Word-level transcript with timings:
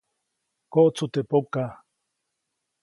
Koʼtsu 0.73 1.05
teʼ 1.13 1.25
pokaʼ. 1.29 1.71